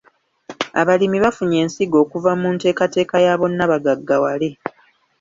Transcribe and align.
Abalimi 0.81 1.17
bafunye 1.25 1.57
ensigo 1.63 1.97
okuva 2.03 2.31
mu 2.41 2.49
nteekateeka 2.55 3.15
ya 3.25 3.33
bonna 3.39 3.63
bagaggawale. 3.71 4.49